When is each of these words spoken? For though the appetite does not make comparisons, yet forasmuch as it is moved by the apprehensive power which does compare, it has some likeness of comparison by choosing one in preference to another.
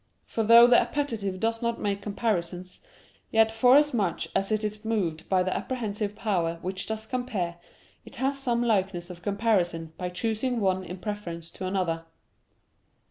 For 0.25 0.41
though 0.43 0.65
the 0.65 0.79
appetite 0.81 1.39
does 1.39 1.61
not 1.61 1.79
make 1.79 2.01
comparisons, 2.01 2.79
yet 3.29 3.51
forasmuch 3.51 4.21
as 4.35 4.51
it 4.51 4.63
is 4.63 4.83
moved 4.83 5.29
by 5.29 5.43
the 5.43 5.55
apprehensive 5.55 6.15
power 6.15 6.57
which 6.63 6.87
does 6.87 7.05
compare, 7.05 7.57
it 8.03 8.15
has 8.15 8.39
some 8.39 8.63
likeness 8.63 9.11
of 9.11 9.21
comparison 9.21 9.93
by 9.99 10.09
choosing 10.09 10.59
one 10.59 10.83
in 10.83 10.97
preference 10.97 11.51
to 11.51 11.67
another. 11.67 12.05